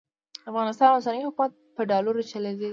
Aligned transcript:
د 0.37 0.41
افغانستان 0.49 0.89
اوسنی 0.91 1.21
حکومت 1.27 1.51
په 1.75 1.81
ډالرو 1.89 2.21
چلېدلی. 2.31 2.69